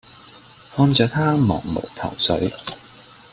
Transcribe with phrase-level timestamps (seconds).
[0.75, 2.51] 看著她茫無頭緒